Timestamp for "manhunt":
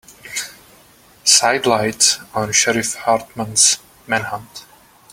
4.07-4.65